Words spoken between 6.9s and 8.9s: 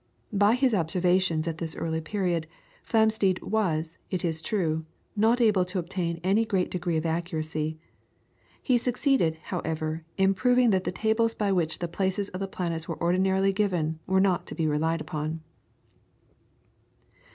of accuracy; he